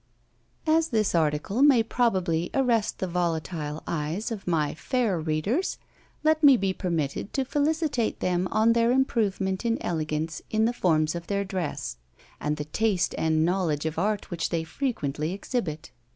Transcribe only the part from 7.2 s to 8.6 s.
to felicitate them